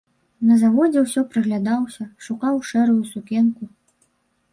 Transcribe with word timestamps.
На 0.51 0.55
заводзе 0.61 1.03
ўсё 1.03 1.21
прыглядаўся, 1.33 2.05
шукаў 2.29 2.57
шэрую 2.71 2.97
сукенку. 3.11 3.63